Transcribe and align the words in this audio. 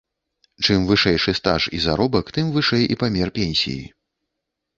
Чым 0.63 0.87
вышэйшы 0.91 1.31
стаж 1.39 1.67
і 1.81 1.81
заробак, 1.85 2.33
тым 2.39 2.49
вышэй 2.57 2.83
і 2.95 2.99
памер 3.03 3.29
пенсіі. 3.37 3.79